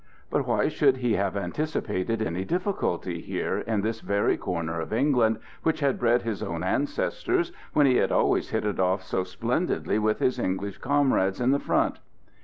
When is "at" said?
11.39-11.51